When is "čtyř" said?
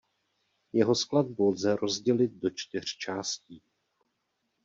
2.55-2.97